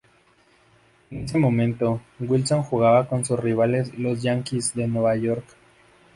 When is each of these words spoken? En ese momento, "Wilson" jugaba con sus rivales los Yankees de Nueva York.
En 1.11 1.25
ese 1.25 1.37
momento, 1.37 2.01
"Wilson" 2.19 2.63
jugaba 2.63 3.07
con 3.07 3.23
sus 3.23 3.39
rivales 3.39 3.95
los 3.99 4.23
Yankees 4.23 4.73
de 4.73 4.87
Nueva 4.87 5.15
York. 5.15 5.45